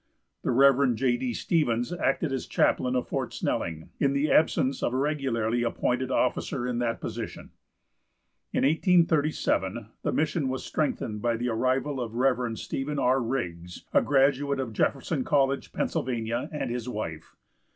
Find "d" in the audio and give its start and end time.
1.15-1.31